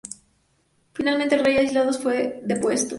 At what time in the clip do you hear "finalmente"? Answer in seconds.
0.93-1.35